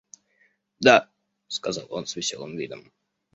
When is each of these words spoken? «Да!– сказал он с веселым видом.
«Да!– 0.79 1.11
сказал 1.47 1.85
он 1.91 2.07
с 2.07 2.15
веселым 2.15 2.57
видом. 2.57 2.91